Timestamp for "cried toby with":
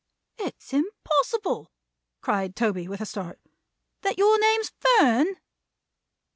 2.21-3.01